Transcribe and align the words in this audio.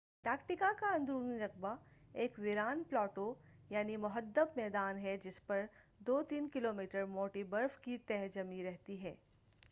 Antarctica 0.23 0.71
کا 0.79 0.87
اندرونی 0.93 1.39
رقبہ 1.39 1.75
ایک 2.13 2.33
ویران 2.37 2.83
پلاٹو 2.89 3.33
یعنی 3.69 3.97
مُحدَّب 3.97 4.47
میدان 4.55 4.97
ہے 4.97 5.15
جس 5.23 5.45
پر 5.47 5.65
2-3 6.01 6.47
کیلومیٹر 6.53 7.05
موٹی 7.09 7.43
برف 7.49 7.79
کی 7.81 7.97
تہ 7.97 8.27
جمی 8.35 8.63
رہتی 8.63 9.01
ہے 9.03 9.15